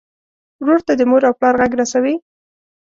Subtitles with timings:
[0.61, 2.15] ورور ته د مور او پلار غږ رسوې.